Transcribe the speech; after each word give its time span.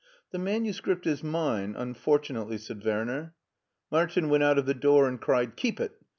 "The 0.31 0.39
manuscript 0.39 1.05
is 1.05 1.23
mine, 1.23 1.75
unfortunately," 1.77 2.57
said 2.57 2.83
;Werner. 2.83 3.35
Martin 3.91 4.29
went 4.29 4.41
out 4.43 4.57
of 4.57 4.65
the 4.65 4.73
door 4.73 5.07
and 5.07 5.21
cried," 5.21 5.55
Keep 5.55 5.79
it 5.79 5.91